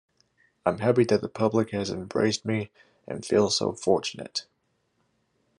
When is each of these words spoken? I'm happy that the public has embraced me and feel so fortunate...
I'm 0.65 0.79
happy 0.79 1.03
that 1.03 1.21
the 1.21 1.29
public 1.29 1.69
has 1.73 1.91
embraced 1.91 2.43
me 2.43 2.71
and 3.07 3.23
feel 3.23 3.51
so 3.51 3.73
fortunate... 3.73 4.47